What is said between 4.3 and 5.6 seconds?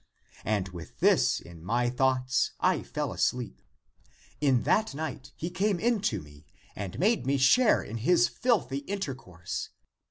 In that night he